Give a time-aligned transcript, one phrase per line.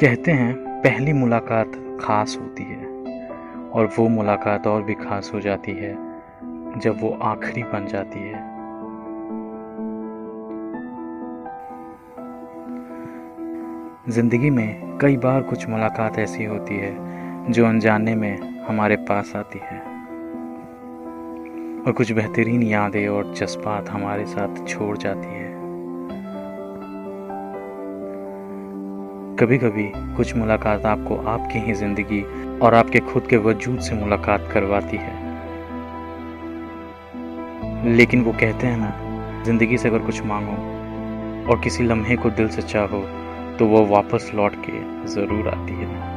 [0.00, 2.86] कहते हैं, पहली मुलाकात खास होती है,
[3.70, 5.92] और वो मुलाकात और भी खास हो जाती है,
[6.78, 8.44] जब वो आखिरी बन जाती है।
[14.08, 16.94] ज़िंदगी में कई बार कुछ मुलाकात ऐसी होती है,
[17.52, 19.78] जो अनजाने में हमारे पास आती है,
[21.82, 25.55] और कुछ बेहतरीन यादें और जज्बात हमारे साथ छोड़ जाती है।
[29.38, 29.82] कभी कभी
[30.16, 32.20] कुछ मुलाकात आपको आपकी ही ज़िंदगी
[32.58, 35.14] और आपके खुद के वजूद से मुलाकात करवाती है।
[37.96, 42.48] लेकिन वो कहते हैं ना, ज़िंदगी से अगर कुछ मांगो और किसी लम्हे को दिल
[42.48, 43.00] से चाहो
[43.58, 46.15] तो वो वापस लौट के ज़रूर आती है।